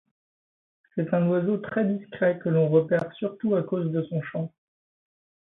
C'est 0.95 1.13
un 1.13 1.27
oiseau 1.27 1.57
très 1.57 1.85
discret 1.85 2.39
que 2.39 2.49
l'on 2.49 2.69
repère 2.69 3.13
surtout 3.19 3.53
à 3.53 3.61
cause 3.61 3.91
de 3.91 4.01
son 4.09 4.19
chant. 4.23 4.51